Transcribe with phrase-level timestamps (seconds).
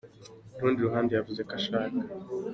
[0.53, 1.97] Ku rundi ruhande, yavuze ko ashaka.